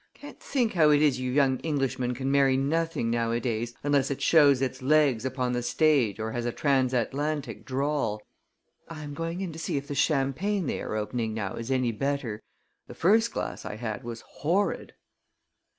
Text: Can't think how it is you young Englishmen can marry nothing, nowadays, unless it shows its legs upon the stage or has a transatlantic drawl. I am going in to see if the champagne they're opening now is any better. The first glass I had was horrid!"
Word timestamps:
Can't 0.15 0.39
think 0.39 0.73
how 0.73 0.89
it 0.89 0.99
is 0.99 1.19
you 1.19 1.31
young 1.31 1.61
Englishmen 1.63 2.15
can 2.15 2.31
marry 2.31 2.57
nothing, 2.57 3.11
nowadays, 3.11 3.75
unless 3.83 4.09
it 4.09 4.19
shows 4.19 4.59
its 4.59 4.81
legs 4.81 5.25
upon 5.25 5.51
the 5.51 5.61
stage 5.61 6.19
or 6.19 6.31
has 6.31 6.43
a 6.43 6.51
transatlantic 6.51 7.65
drawl. 7.65 8.19
I 8.89 9.03
am 9.03 9.13
going 9.13 9.41
in 9.41 9.51
to 9.53 9.59
see 9.59 9.77
if 9.77 9.87
the 9.87 9.93
champagne 9.93 10.65
they're 10.65 10.95
opening 10.95 11.35
now 11.35 11.53
is 11.53 11.69
any 11.69 11.91
better. 11.91 12.41
The 12.87 12.95
first 12.95 13.31
glass 13.31 13.63
I 13.63 13.75
had 13.75 14.03
was 14.03 14.21
horrid!" 14.21 14.95